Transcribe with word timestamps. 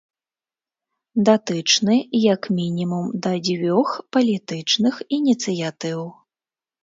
Датычны 1.27 1.97
як 2.33 2.41
мінімум 2.59 3.05
да 3.25 3.33
дзвюх 3.47 3.89
палітычных 4.17 4.95
ініцыятыў. 5.21 5.99